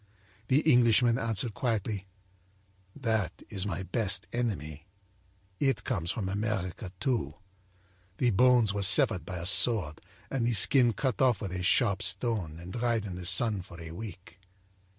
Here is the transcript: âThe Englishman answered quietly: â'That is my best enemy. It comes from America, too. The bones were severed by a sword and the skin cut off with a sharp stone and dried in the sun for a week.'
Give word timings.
âThe 0.49 0.65
Englishman 0.65 1.19
answered 1.19 1.53
quietly: 1.53 2.07
â'That 2.99 3.29
is 3.51 3.67
my 3.67 3.83
best 3.83 4.25
enemy. 4.33 4.87
It 5.59 5.83
comes 5.83 6.09
from 6.09 6.27
America, 6.27 6.91
too. 6.99 7.35
The 8.17 8.31
bones 8.31 8.73
were 8.73 8.81
severed 8.81 9.27
by 9.27 9.37
a 9.37 9.45
sword 9.45 10.01
and 10.31 10.47
the 10.47 10.53
skin 10.53 10.93
cut 10.93 11.21
off 11.21 11.39
with 11.39 11.51
a 11.51 11.61
sharp 11.61 12.01
stone 12.01 12.57
and 12.59 12.73
dried 12.73 13.05
in 13.05 13.15
the 13.15 13.27
sun 13.27 13.61
for 13.61 13.79
a 13.79 13.91
week.' 13.91 14.39